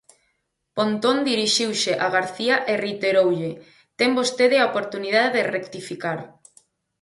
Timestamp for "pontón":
0.77-1.17